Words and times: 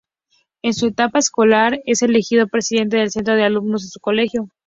En 0.63 0.73
su 0.73 0.87
etapa 0.87 1.19
escolar 1.19 1.79
es 1.85 2.01
elegido 2.01 2.47
Presidente 2.47 2.97
del 2.97 3.11
Centro 3.11 3.35
de 3.35 3.43
Alumnos 3.43 3.83
de 3.83 3.89
su 3.89 3.99
colegio. 3.99 4.49